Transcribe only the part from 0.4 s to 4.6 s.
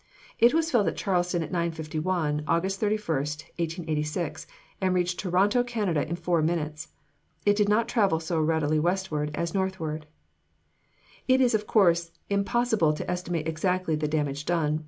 was felt at Charleston at 9:51, August 31, 1886,